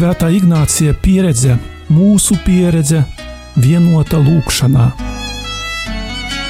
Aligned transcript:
Svētā 0.00 0.30
Ignācija 0.32 0.94
pieredze, 0.96 1.58
mūsu 1.92 2.32
pieredze, 2.40 3.02
vienota 3.60 4.16
lūkšanā. 4.16 4.84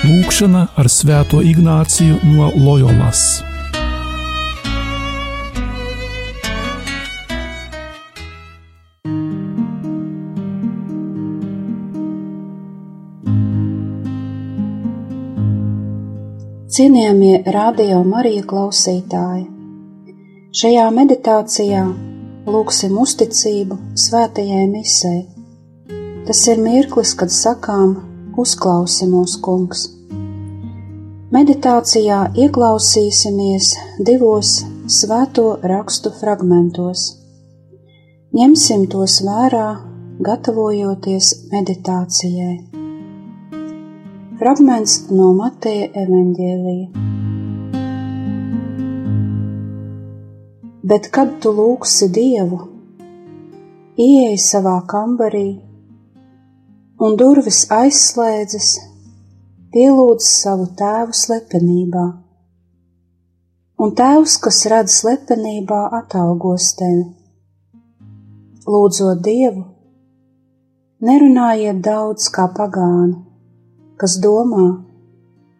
Lūkšana 0.06 0.60
ar 0.78 0.86
Svēto 0.86 1.40
Ignāciju 1.42 2.20
no 2.30 2.52
Loyolas. 2.54 3.40
Cienījamie 16.70 17.42
radio 17.50 18.04
Marija 18.06 18.46
klausītāji! 18.54 19.42
Šajā 20.54 20.86
meditācijā 20.94 21.82
lūksim 22.46 22.96
uzticību 23.00 23.76
svētajai 23.98 24.66
misē. 24.70 25.14
Tas 26.28 26.42
ir 26.48 26.60
mirklis, 26.62 27.14
kad 27.18 27.32
sakām: 27.34 27.96
Uzklausi 28.40 29.08
mūsu 29.10 29.40
kungs! 29.44 29.88
Meditācijā 31.30 32.20
ieklausīsimies 32.42 33.74
divos 34.06 34.56
svēto 34.90 35.52
rakstu 35.62 36.10
fragmentos. 36.16 37.04
Ņemsim 38.34 38.88
tos 38.90 39.20
vērā, 39.26 39.68
gatavojoties 40.26 41.30
meditācijai. 41.52 42.56
Fragments 44.40 44.98
no 45.12 45.30
Mateja 45.36 45.90
evaņģēlija. 46.02 47.19
Bet, 50.90 51.06
kad 51.14 51.36
tu 51.42 51.52
lūgsi 51.54 52.08
Dievu, 52.10 52.58
ieej 53.94 54.34
savā 54.42 54.80
kambarī 54.90 55.60
un 57.00 57.14
durvis 57.20 57.62
aizslēdzas, 57.76 58.72
pielūdz 59.70 60.26
savu 60.26 60.66
tēvu 60.82 61.14
slepenībā, 61.14 62.04
un 63.80 63.96
tēvs, 64.02 64.36
kas 64.42 64.60
redz 64.74 64.98
slepenībā, 64.98 65.80
atalgos 66.02 66.74
tevi. 66.82 67.06
Lūdzot 68.66 69.22
Dievu, 69.24 69.64
nerunājiet 71.06 71.80
daudz 71.86 72.28
kā 72.34 72.50
pagāni 72.58 73.30
kas 74.00 74.14
domā, 74.24 74.66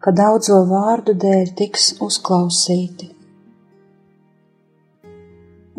ka 0.01 0.09
daudzo 0.17 0.63
vārdu 0.69 1.13
dēļ 1.23 1.49
tiks 1.59 1.91
uzklausīti. 2.01 3.11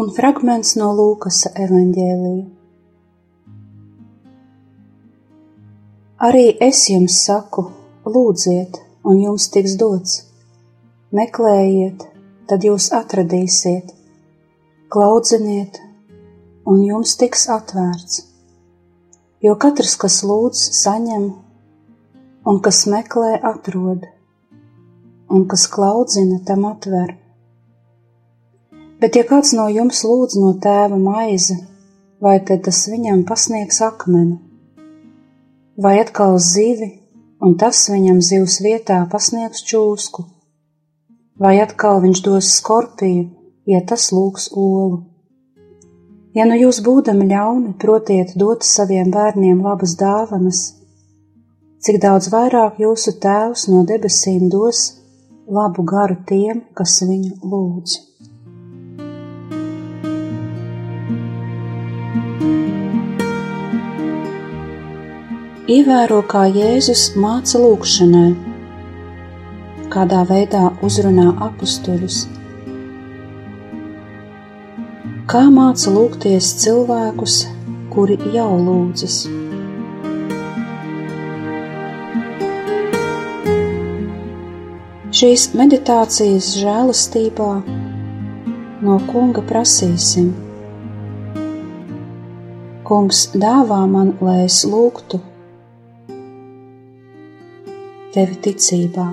Un 0.03 0.08
fragments 0.11 0.72
no 0.75 0.89
Lūkasa 0.98 1.53
evaņģēlija. 1.62 2.47
Arī 6.27 6.48
es 6.67 6.81
jums 6.91 7.20
saku, 7.22 7.62
lūdziet, 8.17 8.80
un 9.06 9.20
jums 9.23 9.47
tiks 9.55 9.77
dots, 9.78 10.17
meklējiet, 11.14 12.03
tad 12.50 12.67
jūs 12.67 12.89
atradīsiet, 12.98 13.95
klaudziniet, 14.91 15.78
un 16.67 16.83
jums 16.89 17.14
tiks 17.23 17.47
atvērts. 17.61 18.25
Jo 19.47 19.55
katrs, 19.55 19.95
kas 20.03 20.19
lūdz, 20.27 20.67
saņem, 20.83 21.30
un 22.50 22.62
kas 22.67 22.89
meklē, 22.91 23.36
atrod, 23.55 24.11
un 25.30 25.47
kas 25.47 25.70
klaudzina, 25.70 26.42
tam 26.42 26.73
atver. 26.75 27.22
Bet, 29.03 29.17
ja 29.19 29.25
kāds 29.27 29.50
no 29.58 29.64
jums 29.67 30.05
lūdz 30.06 30.36
no 30.39 30.53
tēva 30.62 30.95
maizi, 30.95 31.56
vai 32.22 32.36
tad 32.47 32.61
tas 32.69 32.84
viņam 32.86 33.25
pasniegs 33.27 33.80
akmeni, 33.83 34.36
vai 35.74 35.96
atkal 35.98 36.36
zivi, 36.39 36.86
un 37.42 37.57
tas 37.58 37.80
viņam 37.91 38.20
zivs 38.23 38.61
vietā 38.62 39.01
pasniegs 39.11 39.64
čūsku, 39.67 40.23
vai 41.35 41.57
atkal 41.64 41.98
viņš 42.05 42.20
dos 42.29 42.52
skorpiju, 42.61 43.24
ja 43.67 43.80
tas 43.83 44.12
lūgs 44.14 44.46
olu. 44.55 45.01
Ja 46.39 46.46
nu 46.46 46.61
jūs 46.61 46.79
būdami 46.86 47.27
ļauni, 47.35 47.74
protiet 47.83 48.36
dot 48.39 48.62
saviem 48.62 49.11
bērniem 49.11 49.67
labas 49.67 49.96
dāvanas, 49.98 50.62
cik 51.83 51.98
daudz 52.07 52.30
vairāk 52.30 52.79
jūsu 52.86 53.18
Tēvs 53.18 53.67
no 53.74 53.83
debesīm 53.83 54.46
dos 54.46 54.86
labu 55.51 55.83
garu 55.83 56.23
tiem, 56.30 56.62
kas 56.79 57.01
viņu 57.02 57.42
lūdz. 57.42 58.11
Ievēro, 65.73 66.19
kā 66.29 66.42
Jēzus 66.53 67.03
māca 67.23 67.61
lūgšanai, 67.63 68.33
kādā 69.95 70.20
veidā 70.29 70.63
uzrunā 70.85 71.29
apstuļus, 71.47 72.17
kā 75.33 75.42
māca 75.55 75.95
lūgties 75.95 76.51
cilvēkus, 76.64 77.39
kuri 77.95 78.19
jau 78.35 78.51
lūdzas. 78.67 79.23
Šīs 85.23 85.51
meditācijas 85.57 86.55
žēlastībā 86.59 87.51
no 88.83 89.03
Kunga 89.09 89.45
prasīsim. 89.47 90.33
Kungs 92.92 93.20
dāvā 93.33 93.79
man, 93.89 94.11
lai 94.20 94.42
es 94.45 94.58
lūgtu 94.69 95.17
tevi 98.13 98.35
ticībā. 98.45 99.07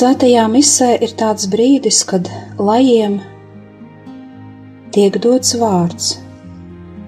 Svētajā 0.00 0.48
misē 0.56 0.90
ir 1.04 1.12
tāds 1.20 1.52
brīdis, 1.52 2.00
kad 2.08 2.32
lajiem 2.56 3.20
tiek 4.96 5.20
dots 5.20 5.52
vārds, 5.60 6.14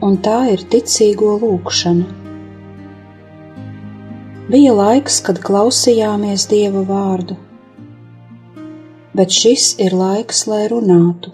un 0.03 0.19
tā 0.27 0.39
ir 0.53 0.65
ticīgo 0.73 1.37
lūkšana. 1.43 2.07
Bija 4.53 4.73
laiks, 4.77 5.21
kad 5.27 5.39
klausījāmies 5.47 6.49
Dieva 6.51 6.83
vārdu, 6.89 7.37
bet 9.17 9.33
šis 9.33 9.69
ir 9.81 9.95
laiks, 9.97 10.47
lai 10.51 10.65
runātu, 10.73 11.33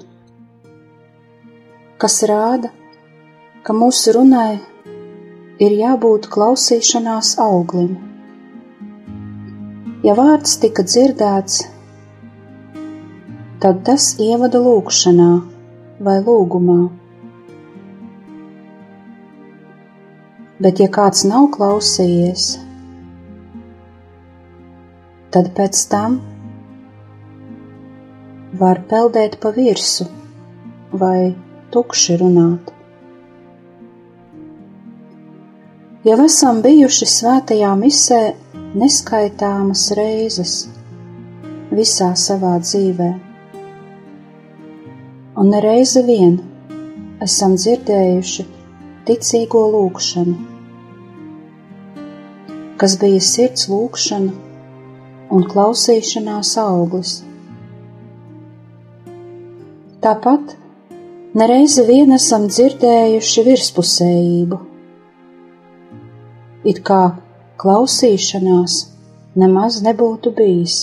kas 1.98 2.20
rāda, 2.30 2.70
ka 3.64 3.74
mūsu 3.74 4.14
runai 4.18 4.60
ir 5.58 5.80
jābūt 5.80 6.28
klausīšanās 6.30 7.38
auglim 7.42 7.96
Ja 10.06 10.12
vārds 10.14 10.52
tika 10.62 10.84
dzirdēts, 10.86 11.56
tad 13.58 13.80
tas 13.88 14.04
ievada 14.22 14.60
lūgšanā 14.62 15.30
vai 16.06 16.14
lūgumā. 16.22 16.76
Bet, 20.58 20.80
ja 20.82 20.88
kāds 20.91 21.22
nav 21.28 21.52
klausījies, 21.54 22.46
tad 25.30 25.52
pēc 25.54 25.82
tam 25.92 26.16
var 28.58 28.81
peldēt 28.90 29.37
pa 29.43 29.52
virsmu 29.55 30.99
vai 30.99 31.31
tukši 31.70 32.19
runāt. 32.25 32.72
Jau 36.08 36.19
esam 36.25 36.58
bijuši 36.64 37.10
svētajā 37.12 37.70
misē 37.78 38.20
neskaitāmas 38.78 39.87
reizes 39.99 40.58
visā 41.70 42.12
savā 42.19 42.56
dzīvē. 42.66 43.08
Un 45.38 45.50
nereizi 45.55 46.02
vien 46.06 46.38
esam 47.22 47.55
dzirdējuši 47.60 48.46
ticīgo 49.08 49.62
lūgšanu, 49.72 50.37
kas 52.81 52.96
bija 53.00 53.20
sirds 53.25 53.69
lūgšana 53.72 54.34
un 55.32 55.46
klausīšanās 55.49 56.50
auglis. 56.62 57.14
Tāpat 60.05 60.52
nereizi 61.40 61.87
vien 61.88 62.12
esam 62.16 62.44
dzirdējuši 62.52 63.46
virspusējību, 63.49 64.60
it 66.72 66.84
kā 66.90 67.00
klausīšanās 67.64 68.76
nemaz 69.38 69.81
nebūtu 69.88 70.34
bijis. 70.37 70.78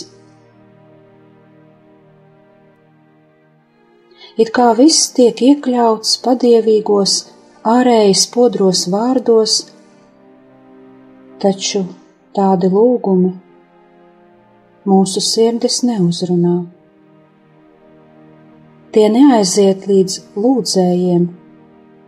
It 4.35 4.51
kā 4.55 4.73
viss 4.75 5.13
tiek 5.15 5.39
iekļauts 5.47 6.17
padievīgos 6.25 7.13
ārēji 7.65 8.13
spodros 8.13 8.83
vārdos, 8.93 9.53
taču 11.41 11.79
tādi 12.37 12.69
lūgumi 12.69 13.31
mūsu 14.85 15.23
sirdis 15.25 15.79
neuzrunā. 15.87 16.59
Tie 18.93 19.07
neaiziet 19.11 19.87
līdz 19.89 20.19
lūdzējiem, 20.37 21.25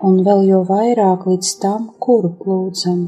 un 0.07 0.21
vēl 0.29 0.45
jo 0.51 0.61
vairāk 0.69 1.25
līdz 1.31 1.51
tam, 1.65 1.89
kuru 2.05 2.35
lūdzam. 2.45 3.01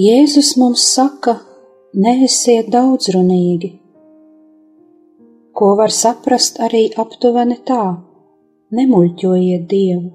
Jēzus 0.00 0.56
mums 0.58 0.88
saka, 0.96 1.36
neesiet 1.92 2.72
daudzrunīgi, 2.72 3.74
ko 5.54 5.74
var 5.78 5.92
saprast 5.94 6.58
arī 6.66 6.82
aptuveni 7.02 7.56
tā, 7.68 7.82
nemuļķojiet 8.74 9.66
Dievu. 9.70 10.10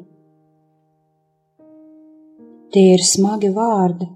Tie 2.76 2.84
ir 2.96 3.04
smagi 3.12 3.50
vārdi, 3.56 4.10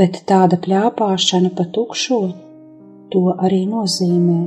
bet 0.00 0.20
tāda 0.28 0.60
pļāpāšana 0.66 1.54
pa 1.56 1.66
tukšo 1.78 2.20
to 3.14 3.24
arī 3.48 3.64
nozīmē. 3.72 4.38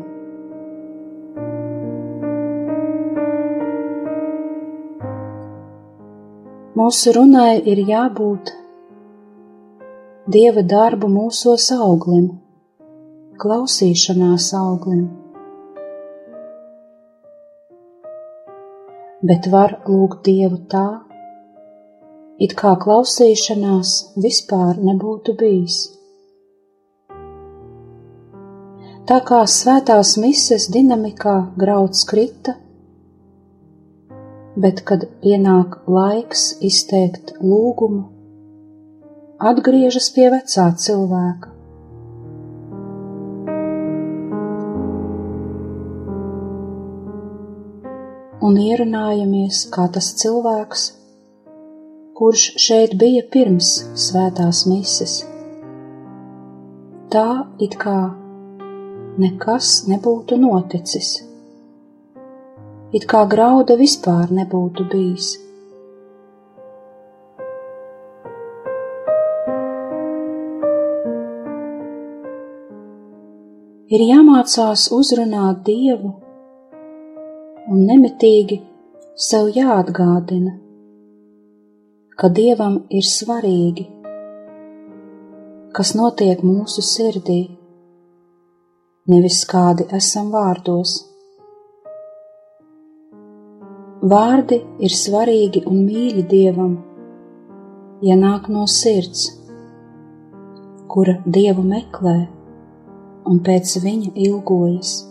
Mūsu 6.77 7.12
runai 7.18 7.54
ir 7.71 7.80
jābūt 7.89 8.54
Dieva 10.33 10.62
darbu 10.62 11.07
mūsos 11.09 11.71
auglim, 11.74 12.27
klausīšanās 13.41 14.51
auglim. 14.57 15.07
Bet 19.27 19.49
var 19.53 19.79
lūgt 19.89 20.23
Dievu 20.27 20.59
tā, 20.71 20.87
it 22.41 22.53
kā 22.59 22.75
klausīšanās 22.83 23.93
vispār 24.25 24.81
nebūtu 24.89 25.35
bijis. 25.39 25.79
Tā 29.07 29.17
kā 29.27 29.41
svētās 29.47 30.17
mises 30.19 30.67
dinamikā 30.73 31.35
grauds 31.57 32.03
krita, 32.09 32.57
bet, 34.57 34.81
kad 34.89 35.05
pienāk 35.23 35.79
laiks 35.87 36.49
izteikt 36.69 37.37
lūgumu, 37.41 38.03
atgriežas 39.51 40.09
pie 40.15 40.27
vecā 40.33 40.71
cilvēka. 40.85 41.56
Un 48.47 48.59
ierunājamies 48.63 49.65
kā 49.73 49.88
tas 49.91 50.09
cilvēks, 50.21 50.83
kurš 52.17 52.47
šeit 52.67 52.95
bija 53.01 53.25
pirms 53.33 53.71
svētās 54.07 54.65
mises. 54.71 55.19
Tā 57.11 57.29
it 57.63 57.79
kā 57.81 57.99
nekas 59.19 59.79
nebūtu 59.91 60.38
noticis 60.39 61.17
it 62.91 63.05
kā 63.11 63.25
grauda 63.27 63.75
vispār 63.79 64.31
nebūtu 64.31 64.88
bijis. 64.91 65.33
Ir 73.88 74.03
jāmācās 74.03 74.89
uzrunāt 74.91 75.61
Dievu 75.67 76.11
un 77.67 77.83
nemitīgi 77.83 78.61
sev 79.19 79.49
jāatgādina, 79.51 80.53
ka 82.17 82.29
Dievam 82.31 82.77
ir 82.99 83.03
svarīgi, 83.03 83.83
kas 85.75 85.91
notiek 85.99 86.43
mūsu 86.47 86.83
sirdī, 86.85 87.41
nevis 89.11 89.41
kādi 89.51 89.87
esam 89.99 90.31
vārdos. 90.35 90.93
Vārdi 94.13 94.61
ir 94.87 94.93
svarīgi 94.93 95.65
un 95.67 95.83
mīļi 95.89 96.23
Dievam, 96.31 96.77
ja 98.05 98.15
nāk 98.15 98.47
no 98.53 98.63
sirds, 98.71 99.27
kura 100.87 101.19
Dievu 101.25 101.67
meklē 101.67 102.17
un 103.27 103.43
pēc 103.43 103.75
viņa 103.83 104.15
ilgojas. 104.15 105.06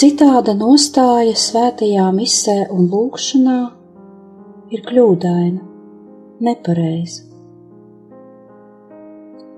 Citāda 0.00 0.54
nostāja 0.56 1.34
svētajā 1.36 2.06
misē 2.16 2.54
un 2.72 2.86
lūkšanā 2.88 3.56
ir 4.72 4.80
kļūdaina, 4.86 5.58
nepareiza. 6.46 7.26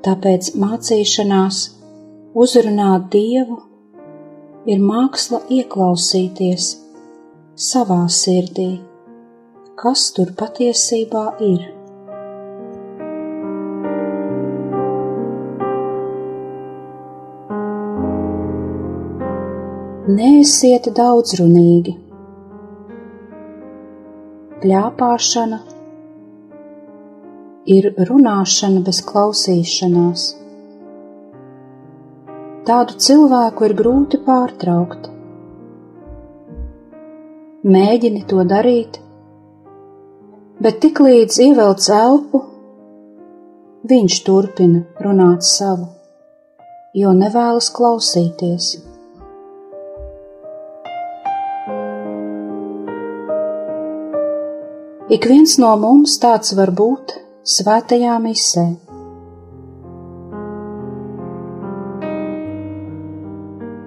Tāpēc 0.03 0.49
mācīšanās 0.59 1.61
Uzrunāt 2.43 3.07
Dievu 3.13 3.61
ir 4.67 4.83
māksla 4.83 5.45
ieklausīties 5.61 6.73
savā 7.69 8.01
sirdī, 8.11 8.73
kas 9.79 10.09
tur 10.17 10.35
patiesībā 10.43 11.27
ir. 11.53 11.82
Neesiet 20.13 20.89
daudzrunīgi. 20.97 21.93
Pļāpāšana 24.61 25.59
ir 27.77 27.89
runāšana 28.11 28.83
bez 28.89 29.01
klausīšanās. 29.09 30.27
Tādu 32.69 32.99
cilvēku 33.07 33.71
ir 33.71 33.77
grūti 33.81 34.21
pārtraukt. 34.27 35.09
Mēģini 37.79 38.27
to 38.35 38.45
darīt, 38.53 39.01
bet 40.61 40.83
tiklīdz 40.85 41.43
ievelc 41.49 41.91
elpu, 42.03 42.45
viņš 43.89 44.23
turpina 44.29 44.87
runāt 45.09 45.53
savu, 45.57 45.93
jo 47.05 47.17
nevēlas 47.25 47.73
klausīties. 47.79 48.75
Ik 55.13 55.27
viens 55.29 55.59
no 55.61 55.71
mums 55.77 56.15
tāds 56.23 56.55
var 56.57 56.71
būt 56.73 57.11
svētajā 57.55 58.15
misē. 58.25 58.63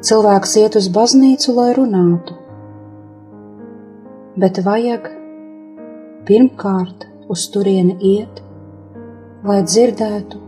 Cilvēks 0.06 0.54
iet 0.62 0.78
uz 0.78 0.90
baznīcu, 0.98 1.56
lai 1.58 1.72
runātu, 1.80 2.36
bet 4.38 4.62
vajag 4.68 5.10
pirmkārt 6.30 7.08
uz 7.34 7.48
turieni 7.56 7.98
iet, 8.12 8.44
lai 9.50 9.64
dzirdētu, 9.66 10.44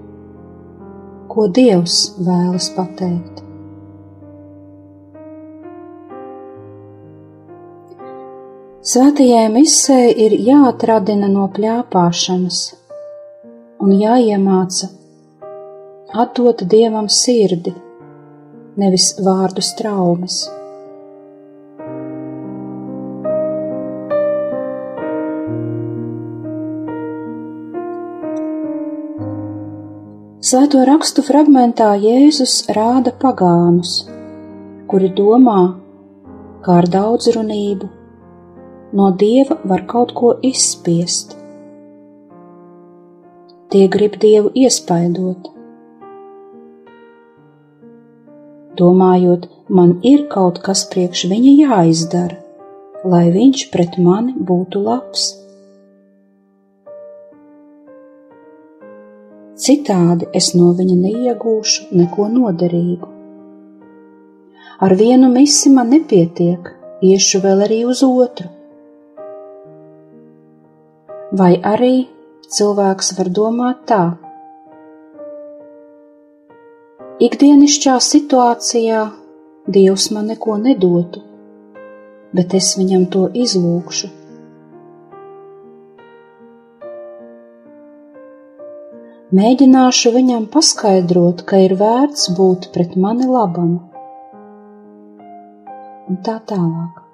ko 1.34 1.50
Dievs 1.58 2.00
vēlas 2.22 2.70
pateikt. 2.78 3.47
Svētajai 8.88 9.48
misē 9.52 9.96
ir 10.24 10.34
jāatradina 10.48 11.28
no 11.28 11.50
pļāpāšanas 11.52 12.60
un 13.84 13.90
jāiemāca 14.00 14.88
atdot 16.24 16.64
Dievam 16.74 17.10
sirdi 17.12 17.74
nevis 18.84 19.10
vārdu 19.26 19.66
straumes. 19.70 20.38
Svēto 30.48 30.88
rakstu 30.94 31.28
fragmentā 31.28 31.92
Jēzus 32.08 32.56
rāda 32.80 33.12
pagānus, 33.28 34.00
kuri 34.88 35.12
domā, 35.22 35.60
kā 36.64 36.80
ar 36.86 36.94
daudzrunību 36.96 37.97
no 38.94 39.12
dieva 39.12 39.58
var 39.64 39.86
kaut 39.92 40.14
ko 40.20 40.34
izspiest. 40.42 41.36
Tie 43.72 43.88
grib 43.92 44.16
dievu 44.22 44.54
iespaidot, 44.56 45.50
domājot, 48.80 49.50
man 49.70 49.98
ir 50.04 50.28
kaut 50.32 50.62
kas 50.64 50.86
priekš 50.94 51.26
viņa 51.34 51.58
jāizdara, 51.64 52.40
lai 53.04 53.26
viņš 53.34 53.68
pret 53.74 54.00
mani 54.00 54.38
būtu 54.52 54.86
labs. 54.86 55.34
citādi 59.68 60.28
es 60.40 60.54
no 60.56 60.72
viņa 60.78 60.98
neiegūšu 61.04 61.98
neko 62.00 62.28
noderīgu. 62.34 63.10
Ar 64.86 64.94
vienu 65.00 65.32
misi 65.34 65.72
man 65.74 65.90
nepietiek, 65.94 66.70
iešu 67.02 67.42
vēl 67.46 67.66
arī 67.66 67.80
uz 67.90 68.04
otru. 68.06 68.57
Vai 71.36 71.58
arī 71.60 72.08
cilvēks 72.56 73.10
var 73.18 73.28
domāt 73.36 73.80
tā: 73.90 74.04
ikdienišķā 77.20 77.96
situācijā 78.00 79.02
Dievs 79.68 80.06
man 80.16 80.30
neko 80.32 80.56
nedotu, 80.62 81.20
bet 82.32 82.54
es 82.56 82.70
viņam 82.80 83.04
to 83.12 83.26
izlūkšu. 83.36 84.08
Mēģināšu 89.36 90.14
viņam 90.16 90.46
paskaidrot, 90.54 91.44
ka 91.50 91.60
ir 91.66 91.76
vērts 91.82 92.30
būt 92.38 92.70
pret 92.72 92.96
mani 92.96 93.28
labam. 93.28 93.76
Un 96.08 96.22
tā 96.24 96.38
tālāk. 96.48 97.07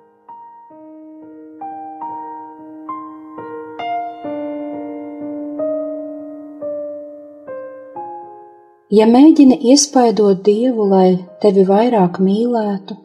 Ja 8.93 9.07
mēģini 9.09 9.57
iespaidot 9.73 10.43
Dievu, 10.45 10.85
lai 10.89 11.07
tevi 11.41 11.63
vairāk 11.65 12.19
mīlētu, 12.21 12.99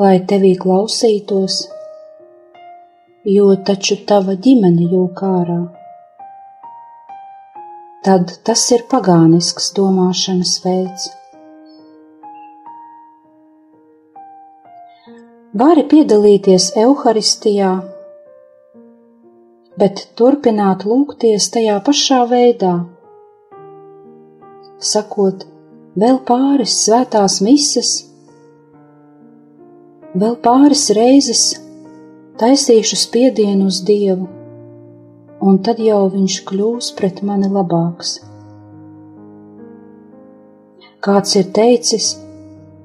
lai 0.00 0.18
tevī 0.32 0.56
klausītos, 0.60 1.62
jo 3.36 3.48
taču 3.70 4.02
tava 4.10 4.36
ģimene 4.48 4.90
jūk 4.92 5.24
ārā 5.30 5.62
tad 8.04 8.32
tas 8.44 8.62
ir 8.76 8.82
pagānisks 8.90 9.70
domāšanas 9.76 10.58
veids. 10.64 11.06
Vari 15.62 15.84
piedalīties 15.88 16.66
evaharistijā, 16.82 17.70
bet 19.80 20.02
turpināt 20.20 20.84
lūgties 20.90 21.48
tajā 21.54 21.78
pašā 21.86 22.20
veidā, 22.34 22.74
sakot, 24.84 25.44
vēl 25.98 26.20
pāris 26.28 26.76
svētās 26.84 27.40
mises, 27.44 27.96
vēl 30.14 30.38
pāris 30.44 30.88
reizes 30.96 31.44
taisīšu 32.40 32.98
spiedienu 33.06 33.70
uz 33.72 33.82
Dievu 33.86 34.30
un 35.44 35.58
tad 35.64 35.80
jau 35.82 36.04
viņš 36.12 36.36
kļūs 36.48 36.92
pret 36.98 37.20
mani 37.26 37.50
labāks. 37.52 38.16
Kāds 41.04 41.34
ir 41.36 41.50
teicis, 41.56 42.14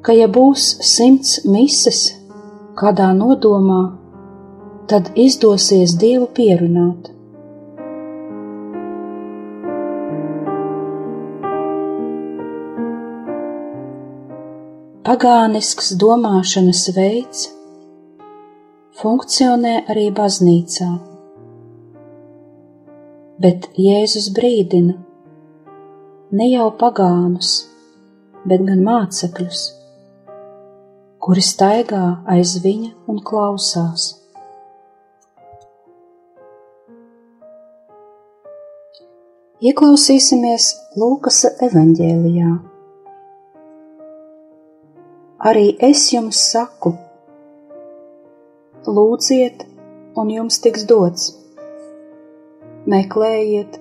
ka 0.03 0.15
ja 0.15 0.27
būs 0.27 0.65
simts 0.83 1.37
mises 1.47 2.01
kādā 2.79 3.13
nodomā, 3.15 3.83
tad 4.91 5.13
izdosies 5.15 5.95
Dievu 6.01 6.27
pierunāt. 6.35 7.13
Pagānisks 15.09 15.95
domāšanas 15.97 16.83
veids 16.93 17.47
funkcionē 19.01 19.79
arī 19.89 20.09
baznīcā 20.13 20.89
bet 23.39 23.69
Jēzus 23.79 24.29
brīdina 24.35 24.97
ne 26.35 26.47
jau 26.51 26.67
pagānus, 26.79 27.51
bet 28.45 28.65
gan 28.67 28.81
mācekļus, 28.83 29.61
kuri 31.23 31.43
staigā 31.43 32.03
aiz 32.35 32.57
viņa 32.63 32.91
un 33.11 33.21
klausās. 33.29 34.11
Ieklausīsimies 39.59 40.73
Lūkas 40.99 41.43
evanģēlijā. 41.67 42.51
Arī 45.39 45.69
es 45.79 46.01
jums 46.11 46.35
saku, 46.51 46.89
lūdziet, 48.83 49.61
un 50.19 50.33
jums 50.33 50.57
tiks 50.59 50.83
dots 50.83 51.29
meklējiet, 52.91 53.77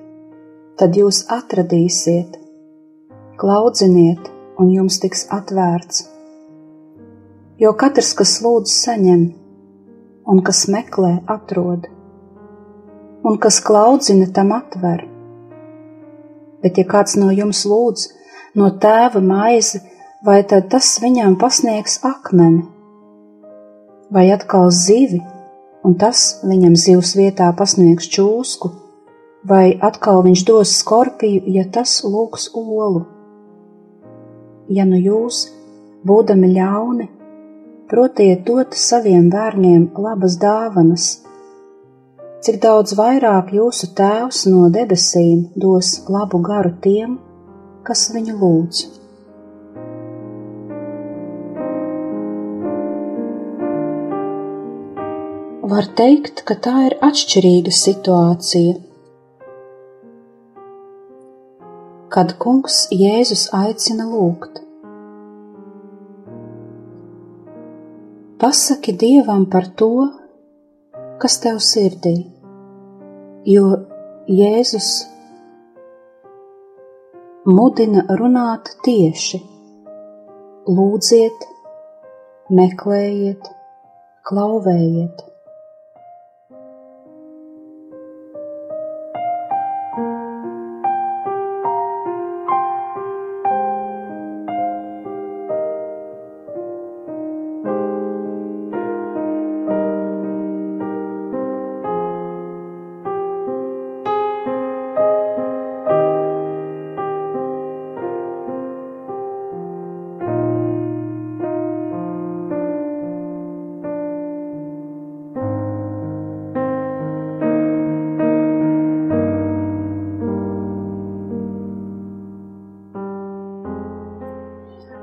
tad 0.79 0.95
jūs 0.95 1.25
atradīsiet, 1.35 2.39
klaudziniet, 3.43 4.31
un 4.63 4.71
jums 4.71 5.01
tiks 5.03 5.27
atvērts. 5.35 6.05
Jo 7.59 7.75
katrs, 7.75 8.13
kas 8.15 8.39
lūdz, 8.47 8.79
saņem, 8.87 9.27
un 10.31 10.47
kas 10.47 10.65
meklē, 10.71 11.17
atrod, 11.27 11.91
un 13.27 13.43
kas 13.43 13.59
klaudzina, 13.67 14.31
tam 14.31 14.55
atver. 14.55 15.09
Bet, 16.63 16.79
ja 16.79 16.87
kāds 16.87 17.19
no 17.19 17.35
jums 17.35 17.67
lūdz 17.67 18.11
no 18.55 18.71
tēva 18.79 19.19
maizi, 19.19 19.83
vai 20.25 20.43
tad 20.47 20.69
tas 20.73 20.97
viņām 21.03 21.39
pasniegs 21.41 22.01
akmeni, 22.05 22.65
vai 24.11 24.29
atkal 24.35 24.71
zivi, 24.75 25.23
un 25.85 25.95
tas 26.01 26.41
viņam 26.45 26.77
zivs 26.77 27.15
vietā 27.19 27.53
pasniegs 27.57 28.11
čūsku? 28.11 28.75
vai 29.49 29.79
atkal 29.81 30.23
viņš 30.27 30.43
dos 30.47 30.73
skorpiju, 30.81 31.45
ja 31.55 31.65
tas 31.73 32.01
lūgs 32.05 32.51
olu. 32.55 33.05
Ja 34.69 34.85
nu 34.85 34.99
jūs, 34.99 35.47
būdami 36.05 36.53
ļauni, 36.57 37.09
protiet 37.89 38.45
dot 38.47 38.77
saviem 38.77 39.31
bērniem 39.33 39.89
labas 39.97 40.37
dāvanas, 40.43 41.09
cik 42.45 42.61
daudz 42.63 42.95
vairāk 42.99 43.55
jūsu 43.57 43.95
tēvs 43.97 44.45
no 44.53 44.69
debesīm 44.75 45.49
dos 45.57 46.05
labu 46.09 46.43
garu 46.45 46.75
tiem, 46.85 47.19
kas 47.83 48.11
viņu 48.15 48.37
lūdz. 48.43 48.98
Var 55.69 55.89
teikt, 56.01 56.45
ka 56.49 56.55
tā 56.65 56.77
ir 56.89 56.95
atšķirīga 57.05 57.73
situācija 57.77 58.77
kad 62.19 62.33
Kungs 62.41 62.87
Jēzus 62.91 63.45
aicina 63.55 64.07
lūgt. 64.09 64.63
Pasaki 68.41 68.95
Dievam 69.03 69.45
par 69.53 69.69
to, 69.79 69.91
kas 71.23 71.37
tev 71.45 71.61
sirdī, 71.63 72.15
jo 73.53 73.69
Jēzus 74.41 74.91
mudina 77.47 78.07
runāt 78.23 78.73
tieši: 78.89 79.43
lūdziet, 80.79 81.49
meklējiet, 82.61 83.53
klauvējiet. 84.31 85.27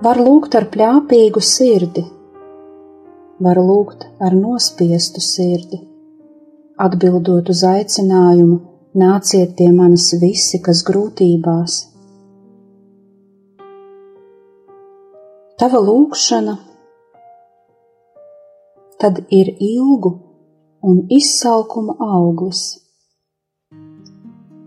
Var 0.05 0.19
lūgt 0.21 0.53
ar 0.53 0.67
plāpīgu 0.69 1.41
sirdi, 1.41 2.03
var 3.45 3.57
lūgt 3.57 4.03
ar 4.21 4.35
nospiestu 4.37 5.23
sirdi, 5.27 5.79
atbildot 6.85 7.49
uz 7.49 7.63
aicinājumu: 7.65 8.59
nāciet 9.01 9.55
pie 9.57 9.71
manis 9.73 10.11
visi, 10.21 10.59
kas 10.67 10.83
grūtībās. 10.85 11.79
Tava 15.57 15.81
lūkšana 15.87 16.55
tad 19.01 19.23
ir 19.39 19.51
ilgu 19.71 20.13
un 20.91 21.01
izsalkuma 21.17 21.97
auglis. 22.11 22.61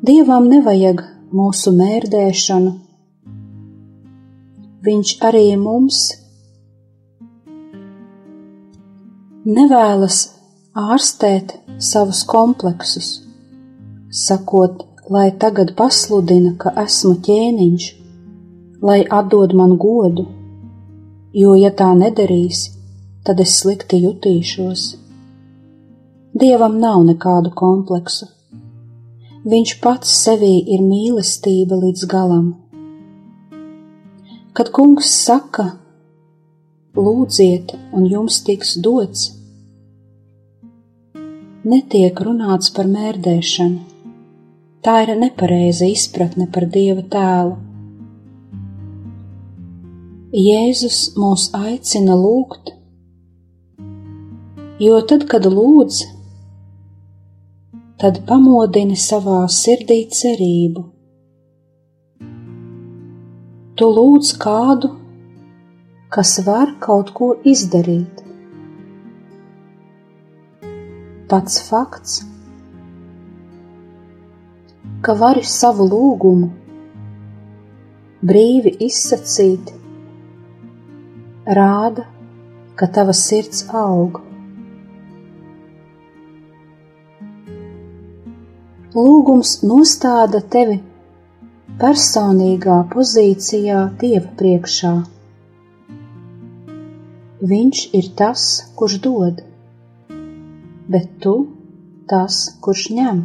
Dievam 0.03 0.51
nevajag 0.51 1.07
mūsu 1.31 1.77
mērdēšanu, 1.79 2.75
Viņš 4.87 5.13
arī 5.27 5.57
mums 5.59 5.97
nevēlas 9.43 10.19
ārstēt 10.79 11.57
savus 11.83 12.21
kompleksus, 12.31 13.09
sakot, 14.15 14.85
lai 15.11 15.33
tagad 15.45 15.73
pasludina, 15.81 16.53
ka 16.63 16.71
esmu 16.85 17.17
ķēniņš, 17.27 17.89
lai 18.87 19.01
atdod 19.19 19.57
man 19.59 19.75
godu, 19.83 20.29
jo, 21.35 21.57
ja 21.59 21.73
tā 21.75 21.91
nedarīs, 21.99 22.69
tad 23.27 23.43
es 23.43 23.57
slikti 23.59 23.99
jutīšos. 24.05 24.87
Dievam 26.39 26.79
nav 26.79 27.03
nekādu 27.09 27.51
kompleksu. 27.51 28.31
Viņš 29.49 29.75
pats 29.83 30.15
sevī 30.23 30.55
ir 30.71 30.87
mīlestība 30.87 31.83
līdz 31.83 32.07
galam. 32.15 32.49
Kad 34.59 34.73
kungs 34.75 35.07
saka, 35.15 35.65
lūdziet, 36.99 37.77
un 37.95 38.09
jums 38.11 38.41
tiks 38.43 38.73
dots, 38.83 39.29
netiek 41.63 42.19
runāts 42.27 42.73
par 42.75 42.91
mērdēšanu. 42.91 43.79
Tā 44.83 44.97
ir 45.05 45.13
nepareiza 45.21 45.87
izpratne 45.87 46.49
par 46.51 46.67
Dieva 46.75 47.07
tēlu. 47.15 47.55
Jēzus 50.49 51.01
mūs 51.15 51.47
aicina 51.63 52.19
lūgt, 52.19 52.75
jo 54.83 55.01
tad, 55.07 55.31
kad 55.31 55.47
lūdz, 55.47 56.03
tad 58.03 58.25
pamodini 58.27 58.99
savā 59.07 59.45
sirdī 59.63 60.03
cerību 60.19 60.89
Tu 63.79 63.87
lūdz 63.87 64.29
kādu, 64.43 64.89
kas 66.11 66.33
var 66.43 66.73
kaut 66.83 67.13
ko 67.15 67.29
izdarīt. 67.47 68.25
Pats 71.31 71.61
fakts, 71.69 72.17
ka 75.07 75.15
vari 75.21 75.47
savu 75.47 75.87
lūgumu 75.93 76.51
brīvi 78.33 78.75
izsacīt, 78.89 79.71
rāda, 81.61 82.09
ka 82.75 82.91
tava 82.99 83.15
sirds 83.15 83.63
aug. 83.85 84.19
Lūgums 88.99 89.59
nostāda 89.63 90.43
tevi 90.59 90.81
personīgā 91.79 92.77
pozīcijā 92.91 93.81
Dieva 94.01 94.31
priekšā. 94.39 94.91
Viņš 97.53 97.83
ir 97.95 98.09
tas, 98.19 98.47
kurš 98.75 98.97
dod, 99.05 99.45
bet 100.91 101.13
tu 101.23 101.35
tas, 102.11 102.41
kurš 102.65 102.89
ņem. 102.97 103.21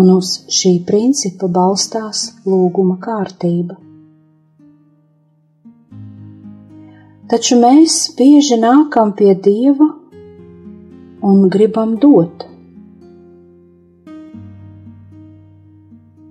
Un 0.00 0.10
uz 0.14 0.32
šī 0.60 0.72
principa 0.88 1.52
balstās 1.58 2.24
lūguma 2.48 2.96
kārtība. 3.04 3.76
Taču 7.28 7.60
mēs 7.60 8.00
bieži 8.16 8.62
nākam 8.64 9.12
pie 9.20 9.34
Dieva 9.36 9.92
un 11.20 11.48
gribam 11.52 11.98
dot 12.00 12.46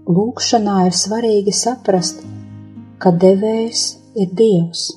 lūkšanā 0.05 0.85
ir 0.87 0.97
svarīgi 0.97 1.53
saprast, 1.55 2.21
ka 3.01 3.13
devējs 3.23 3.87
ir 4.21 4.29
Dievs. 4.37 4.87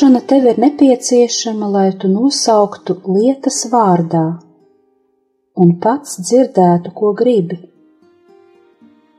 Lūkšana 0.00 0.20
tev 0.24 0.46
ir 0.48 0.56
nepieciešama, 0.56 1.66
lai 1.68 1.88
tu 1.92 2.08
nosauktu 2.08 2.94
lietas 3.04 3.58
vārdā 3.68 4.22
un 5.60 5.74
pats 5.82 6.14
dzirdētu, 6.24 6.94
ko 6.96 7.10
gribi. 7.18 7.58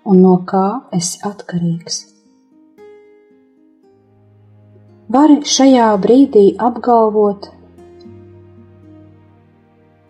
Un 0.10 0.24
no 0.24 0.34
kā 0.50 0.64
esi 0.98 1.22
atkarīgs. 1.30 2.00
Vari 5.14 5.38
šajā 5.54 5.94
brīdī 6.02 6.48
apgalvot, 6.72 7.52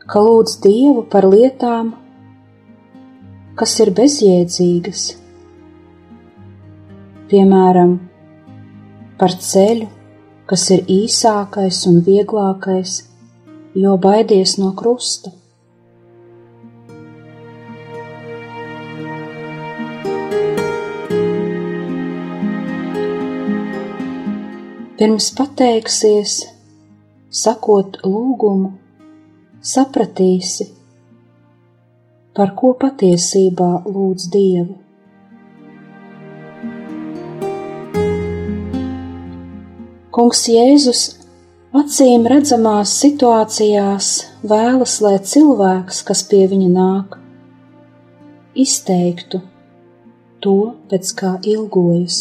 ka 0.07 0.25
lūdz 0.31 0.57
Dievu 0.63 1.03
par 1.03 1.27
lietām, 1.36 1.95
kas 3.60 3.79
ir 3.84 3.91
bezjēdzīgas, 3.99 5.10
piemēram, 7.27 7.97
par 9.19 9.41
ceļu, 9.51 9.97
kas 10.52 10.66
ir 10.76 10.82
īsākais 10.92 11.78
un 11.88 12.02
vieglākais, 12.04 12.96
jo 13.84 13.94
baidies 14.04 14.58
no 14.60 14.74
krusta. 14.76 15.32
Pirms 25.00 25.32
pateiksies, 25.40 26.36
sakot 27.32 28.02
lūgumu, 28.04 28.76
sapratīsi, 29.72 30.68
par 32.36 32.58
ko 32.60 32.76
patiesībā 32.84 33.74
lūdz 33.88 34.32
Dievu. 34.36 34.81
Kungs 40.12 40.41
Jēzus 40.52 41.02
acīm 41.71 42.26
redzamās 42.28 42.91
situācijās 43.00 44.08
vēlas, 44.43 44.95
lai 45.06 45.13
cilvēks, 45.24 46.02
kas 46.10 46.24
pie 46.28 46.41
viņa 46.52 46.67
nāk, 46.74 47.15
izteiktu 48.63 49.39
to, 50.43 50.56
pēc 50.91 51.13
kā 51.21 51.32
ilgojas. 51.54 52.17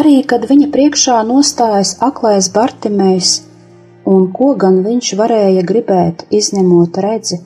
Arī 0.00 0.14
kad 0.32 0.48
viņa 0.48 0.70
priekšā 0.78 1.18
nostājas 1.28 1.92
aklais 2.08 2.48
Bartimējs, 2.56 3.34
un 4.08 4.30
ko 4.32 4.54
gan 4.64 4.80
viņš 4.88 5.12
varēja 5.20 5.66
gribēt, 5.74 6.24
izņemot 6.40 7.02
redzi, 7.04 7.42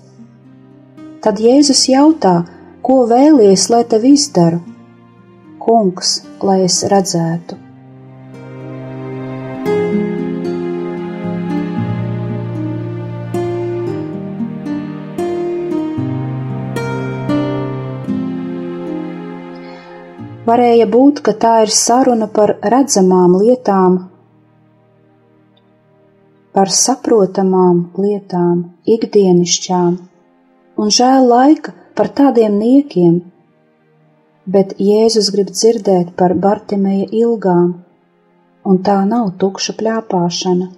tad 1.26 1.42
Jēzus 1.42 1.82
jautā, 1.90 2.36
ko 2.78 3.02
vēlies, 3.10 3.66
lai 3.74 3.82
tev 3.90 4.06
izdaru? 4.14 4.62
Kungs, 5.66 6.20
lai 6.46 6.62
es 6.70 6.84
redzētu. 6.94 7.63
Varēja 20.44 20.84
būt, 20.92 21.22
ka 21.24 21.32
tā 21.40 21.52
ir 21.64 21.70
saruna 21.72 22.26
par 22.28 22.50
redzamām 22.72 23.36
lietām, 23.40 23.94
par 26.52 26.72
saprotamām 26.78 27.78
lietām, 27.96 28.58
ikdienišķām, 28.96 29.94
un 30.76 30.92
žēl 30.98 31.30
laika 31.30 31.72
par 31.96 32.12
tādiem 32.20 32.60
niekiem, 32.60 33.16
bet 34.44 34.76
Jēzus 34.90 35.32
grib 35.32 35.48
dzirdēt 35.54 36.12
par 36.20 36.36
Bartimeja 36.44 37.08
ilgām, 37.24 37.72
un 38.68 38.84
tā 38.84 39.00
nav 39.08 39.32
tukša 39.40 39.78
pļāpāšana. 39.80 40.70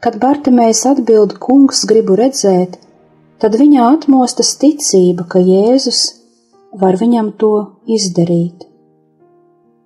Kad 0.00 0.20
Bartimējs 0.24 0.86
atbild, 0.88 1.36
kungs, 1.36 1.84
gribu 1.88 2.16
redzēt, 2.16 2.80
tad 3.44 3.60
viņā 3.60 3.92
atmostas 3.92 4.56
ticība, 4.56 5.28
ka 5.28 5.44
Jēzus 5.44 6.04
var 6.80 6.98
viņam 7.00 7.32
to 7.38 7.54
izdarīt. 7.86 8.66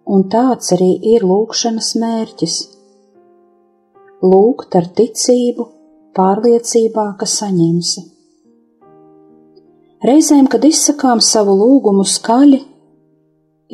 Un 0.09 0.25
tāds 0.33 0.73
arī 0.73 0.93
ir 1.15 1.27
lūkšanas 1.29 1.91
mērķis- 2.01 2.57
lūgt 4.33 4.77
ar 4.81 4.87
ticību, 5.01 5.69
pārliecībā, 6.19 7.07
ka 7.19 7.27
saņemsi. 7.27 8.05
Reizēm, 10.09 10.49
kad 10.51 10.65
izsakām 10.65 11.21
savu 11.21 11.57
lūgumu 11.59 12.07
skaļi, 12.07 12.61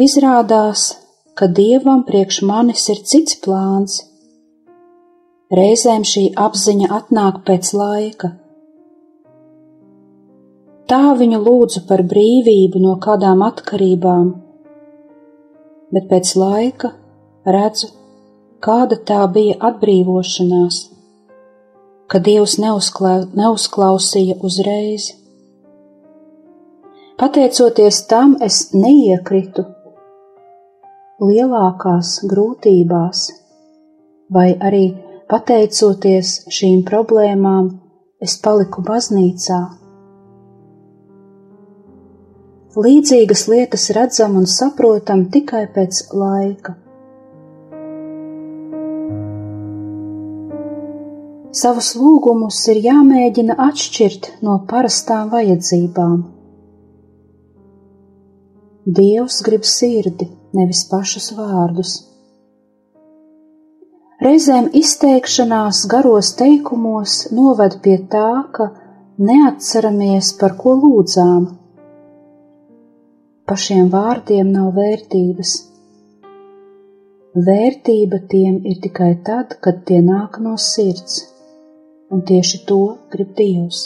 izrādās, 0.06 0.94
ka 1.36 1.46
dievam 1.46 2.04
priekš 2.08 2.42
manis 2.42 2.88
ir 2.88 3.02
cits 3.04 3.36
plāns. 3.44 4.00
Reizēm 5.54 6.02
šī 6.02 6.32
apziņa 6.46 6.88
atnāk 6.98 7.44
pēc 7.44 7.74
laika 7.76 8.32
Tā 10.84 11.14
viņu 11.16 11.38
lūdzu 11.40 11.80
par 11.88 12.02
brīvību 12.04 12.80
no 12.82 12.98
kādām 13.00 13.40
atkarībām, 13.46 14.24
bet 15.96 16.08
pēc 16.10 16.32
laika 16.36 16.90
redzu, 17.56 17.86
kāda 18.60 18.98
tā 19.08 19.22
bija 19.32 19.54
atbrīvošanās, 19.68 20.80
ka 22.12 22.20
Dievs 22.26 22.58
neuzklā, 22.60 23.12
neuzklausīja 23.32 24.36
uzreiz. 24.44 25.06
Pateicoties 27.16 28.02
tam, 28.10 28.34
es 28.44 28.58
neiekritu 28.74 29.64
lielākās 31.24 32.18
grūtībās, 32.28 33.22
vai 34.36 34.50
arī 34.60 34.84
pateicoties 35.32 36.34
šīm 36.58 36.84
problēmām, 36.92 37.72
es 38.20 38.36
paliku 38.44 38.84
baznīcā 38.84 39.62
Līdzīgas 42.74 43.44
lietas 43.46 43.84
redzam 43.94 44.32
un 44.34 44.48
saprotam 44.50 45.20
tikai 45.30 45.60
pēc 45.76 46.00
laika. 46.10 46.72
Savus 51.54 51.92
lūgumus 51.94 52.58
ir 52.74 52.82
jāmēģina 52.88 53.54
atšķirt 53.68 54.28
no 54.42 54.56
parastām 54.66 55.30
vajadzībām. 55.30 56.18
Dievs 58.98 59.38
grib 59.46 59.62
sirdi, 59.62 60.26
nevis 60.58 60.82
pašus 60.90 61.30
vārdus. 61.38 61.96
Reizēm 64.24 64.72
izteikšanās 64.74 65.86
garos 65.94 66.34
teikumos 66.34 67.28
noved 67.30 67.78
pie 67.86 68.00
tā, 68.10 68.30
ka 68.50 68.72
neatceramies, 69.22 70.34
par 70.40 70.58
ko 70.58 70.74
lūdzām, 70.82 71.52
pašiem 73.50 73.90
vārdiem 73.92 74.48
nav 74.52 74.70
vērtības. 74.78 75.50
Vērtība 77.48 78.20
tiem 78.30 78.60
ir 78.70 78.78
tikai 78.84 79.10
tad, 79.26 79.56
kad 79.64 79.82
tie 79.88 79.98
nāk 80.04 80.38
no 80.44 80.54
sirds, 80.66 81.18
un 82.14 82.22
tieši 82.30 82.60
to 82.68 82.78
grib 83.12 83.34
Dievs. 83.40 83.82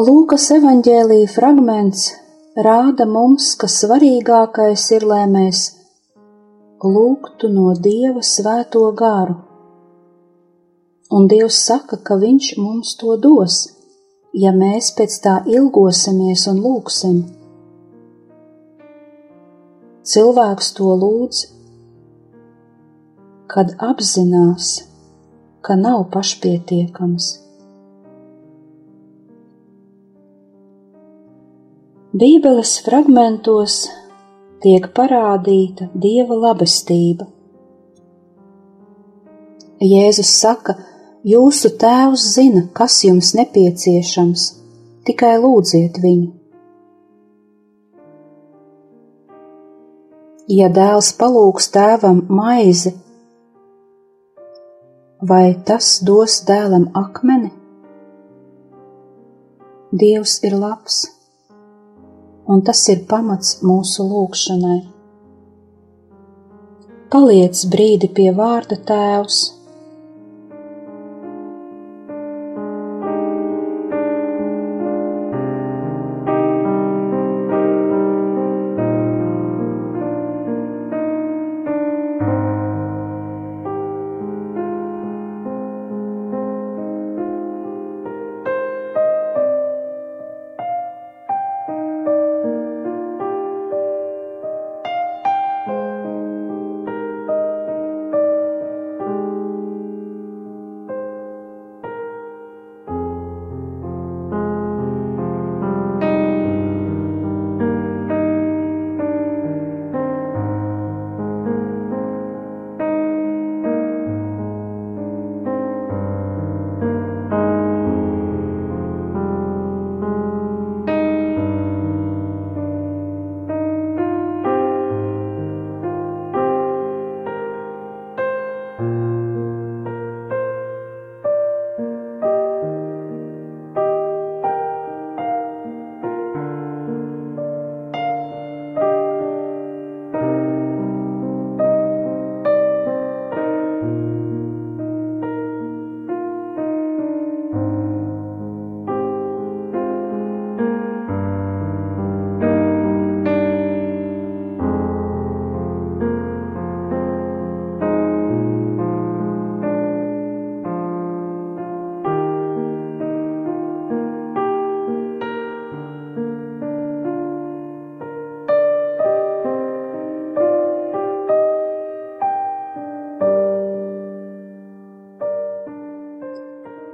Lūkas 0.00 0.46
evaņģēlīja 0.56 1.28
fragments 1.28 2.06
rāda 2.66 3.04
mums, 3.10 3.50
ka 3.60 3.68
svarīgākais 3.68 4.86
ir, 4.96 5.04
lai 5.10 5.26
mēs 5.34 5.64
lūgtu 6.80 7.50
no 7.52 7.74
Dieva 7.88 8.24
svēto 8.24 8.86
garu, 9.02 9.36
un 11.10 11.28
Dievs 11.28 11.60
saka, 11.66 12.00
ka 12.00 12.16
Viņš 12.24 12.54
mums 12.62 12.94
to 13.02 13.18
dos 13.20 13.58
ja 14.32 14.52
mēs 14.54 14.92
pēc 14.96 15.16
tā 15.24 15.36
ilgosimies 15.46 16.46
un 16.50 16.60
lūgsim. 16.64 17.20
Cilvēks 20.10 20.72
to 20.78 20.90
lūdz, 21.02 21.42
kad 23.50 23.74
apzinās, 23.82 24.72
ka 25.66 25.76
nav 25.78 26.06
pašpietiekams. 26.14 27.30
Bībeles 32.20 32.72
fragmentos 32.82 33.84
tiek 34.62 34.88
parādīta 34.96 35.86
dieva 35.94 36.38
labestība. 36.46 37.28
Jēzus 39.80 40.32
saka, 40.40 40.74
Jūsu 41.20 41.74
tēvs 41.76 42.22
zina, 42.32 42.62
kas 42.72 42.94
jums 43.04 43.34
nepieciešams, 43.36 44.44
tikai 45.04 45.34
lūdziet 45.42 45.98
viņu. 46.00 46.30
Ja 50.48 50.70
dēls 50.72 51.10
palūgs 51.20 51.68
tēvam 51.74 52.22
maizi, 52.32 52.94
vai 55.20 55.60
tas 55.68 55.98
dos 56.08 56.38
dēlam 56.48 56.88
akmeni? 56.96 57.52
Dievs 59.92 60.40
ir 60.48 60.56
labs, 60.56 61.02
un 62.48 62.64
tas 62.64 62.80
ir 62.88 63.04
pamats 63.04 63.58
mūsu 63.60 64.08
lūgšanai. 64.08 64.80
Paliec 67.12 67.66
brīdi 67.68 68.08
pie 68.08 68.30
vārda 68.32 68.80
tēvs 68.88 69.59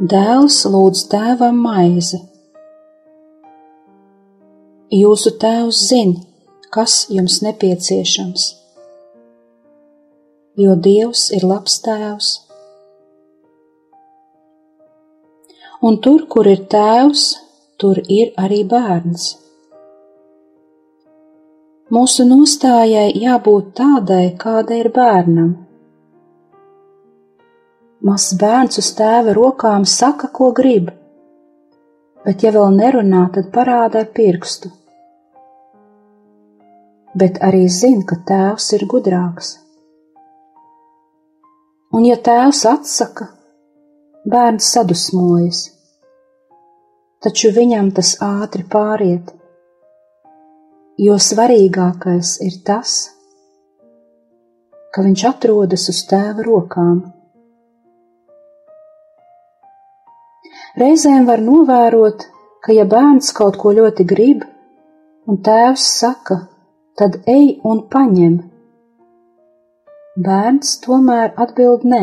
Dēls 0.07 0.57
lūdz 0.71 1.01
tēvam 1.11 1.57
maizi. 1.65 2.19
Jūsu 4.93 5.33
tēvs 5.43 5.81
zina, 5.89 6.21
kas 6.71 6.95
jums 7.11 7.41
nepieciešams, 7.43 8.45
jo 10.63 10.77
Dievs 10.87 11.25
ir 11.35 11.49
labs 11.49 11.81
tēvs. 11.83 12.31
Un 15.83 15.99
tur, 16.05 16.29
kur 16.31 16.47
ir 16.55 16.63
tēvs, 16.77 17.27
tur 17.81 17.99
ir 18.07 18.35
arī 18.47 18.63
bērns. 18.69 19.29
Mūsu 21.91 22.29
nostājai 22.31 23.09
jābūt 23.27 23.75
tādai, 23.81 24.27
kāda 24.39 24.83
ir 24.85 24.93
bērnam. 24.95 25.57
Mazs 28.07 28.37
bērns 28.39 28.79
uz 28.79 28.89
tēva 28.95 29.33
rokām 29.35 29.85
saka, 29.91 30.29
ko 30.39 30.53
grib, 30.55 30.91
bet 32.27 32.43
ja 32.45 32.53
vēl 32.55 32.77
nerunā, 32.77 33.23
tad 33.35 33.49
parāda 33.55 34.05
ar 34.05 34.11
pirkstu. 34.19 34.71
Bet 37.19 37.41
arī 37.49 37.65
zina, 37.73 38.05
ka 38.07 38.19
tēvs 38.29 38.67
ir 38.77 38.85
gudrāks. 38.93 39.57
Un 41.97 42.05
ja 42.07 42.19
tēvs 42.29 42.63
atsaka, 42.69 43.31
bērns 44.29 44.71
sadusmojas, 44.77 45.65
taču 47.25 47.51
viņam 47.59 47.91
tas 47.97 48.13
ātri 48.23 48.69
pāriet, 48.77 49.33
jo 51.09 51.19
svarīgākais 51.31 52.37
ir 52.47 52.63
tas, 52.71 52.97
ka 54.95 55.03
viņš 55.09 55.29
atrodas 55.35 55.91
uz 55.91 56.07
tēva 56.13 56.47
rokām. 56.47 57.16
Reizēm 60.77 61.25
var 61.25 61.41
novērot, 61.41 62.27
ka 62.61 62.75
ja 62.77 62.85
bērns 62.85 63.31
kaut 63.37 63.55
ko 63.57 63.71
ļoti 63.73 64.05
grib, 64.09 64.43
un 65.25 65.39
tēvs 65.47 65.87
saka, 66.03 66.37
tad 67.01 67.17
ej 67.33 67.47
un 67.65 67.81
paņem. 67.95 68.35
Bērns 70.27 70.75
tomēr 70.85 71.33
atbild 71.47 71.89
nē. 71.89 72.03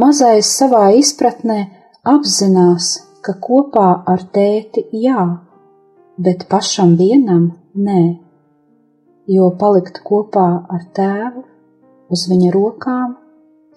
Mazais 0.00 0.54
savā 0.56 0.86
izpratnē 1.02 1.60
apzinās, 2.14 2.90
ka 3.20 3.36
kopā 3.44 3.86
ar 4.14 4.24
tēti 4.32 4.86
jā, 5.04 5.28
bet 6.16 6.48
pašam 6.48 6.96
vienam 6.96 7.50
nē, 7.76 8.02
jo 9.36 9.52
palikt 9.60 10.00
kopā 10.00 10.50
ar 10.64 10.88
tēvu 10.96 11.44
uz 12.08 12.28
viņa 12.32 12.56
rokām 12.56 13.18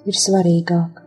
ir 0.08 0.24
svarīgāk. 0.26 1.03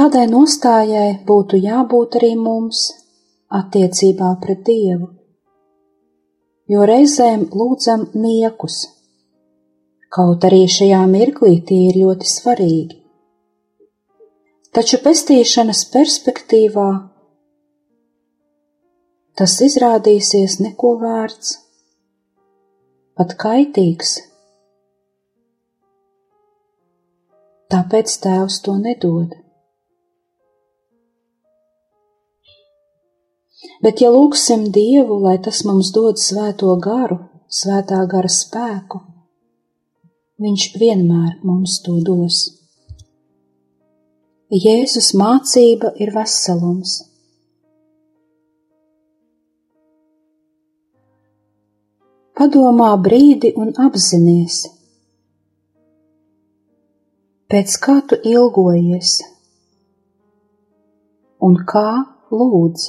Tādai 0.00 0.22
nostājai 0.32 1.08
būtu 1.28 1.58
jābūt 1.60 2.14
arī 2.16 2.28
mums 2.42 2.78
attiecībā 3.52 4.28
pret 4.40 4.62
Dievu, 4.64 5.08
jo 6.72 6.86
reizēm 6.88 7.42
lūdzam 7.52 8.06
niekus, 8.22 8.76
kaut 10.16 10.46
arī 10.48 10.62
šajā 10.76 11.00
mirklī 11.10 11.50
tie 11.68 11.80
ir 11.90 11.98
ļoti 12.04 12.30
svarīgi. 12.30 12.96
Taču 14.72 15.02
pestīšanas 15.04 15.84
perspektīvā 15.92 16.88
tas 19.36 19.58
izrādīsies 19.68 20.56
neko 20.64 20.94
vērts, 21.04 21.52
pat 23.20 23.36
kaitīgs. 23.44 24.16
Tāpēc 27.68 28.18
Tēvs 28.24 28.62
to 28.64 28.80
nedod. 28.80 29.36
Bet, 33.80 34.02
ja 34.04 34.10
lūgsim 34.12 34.68
Dievu, 34.74 35.22
lai 35.24 35.38
tas 35.40 35.62
mums 35.64 35.92
dod 35.96 36.20
svēto 36.20 36.74
garu, 36.84 37.22
svētā 37.48 38.02
gara 38.10 38.28
spēku, 38.28 39.00
Viņš 40.40 40.62
vienmēr 40.80 41.32
mums 41.44 41.74
to 41.84 41.98
dos. 42.00 42.36
Jēzus 44.56 45.10
mācība 45.20 45.90
ir 46.00 46.14
veselums. 46.14 46.94
Padomā 52.40 52.94
brīdi 53.04 53.50
un 53.60 53.74
apzinies, 53.84 54.62
pēc 57.52 57.76
kā 57.84 57.98
tu 58.08 58.16
ilgojies 58.32 59.18
un 61.44 61.60
kā 61.74 61.90
lūdz. 62.32 62.88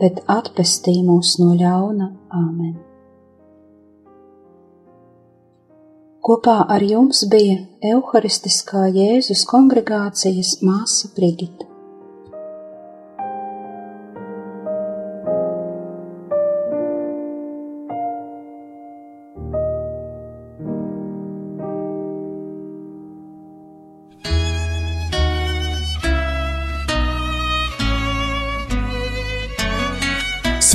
bet 0.00 0.20
atpestī 0.28 0.98
mūs 1.06 1.36
no 1.42 1.54
ļauna 1.56 2.10
Āmen. 2.36 2.74
Kopā 6.26 6.56
ar 6.74 6.82
jums 6.82 7.22
bija 7.30 7.60
Euharistiskā 7.92 8.88
Jēzus 8.90 9.44
kongregācijas 9.46 10.56
māsa 10.66 11.12
Brigita. 11.14 11.75